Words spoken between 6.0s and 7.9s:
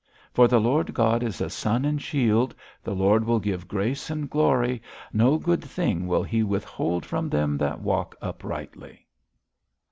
will He withhold from them that